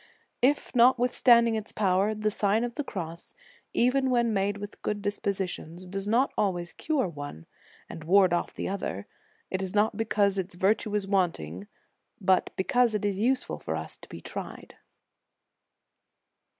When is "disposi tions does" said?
5.03-6.07